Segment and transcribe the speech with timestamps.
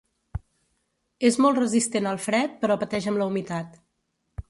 [1.29, 3.83] És molt resistent al fred però pateix amb la humitat.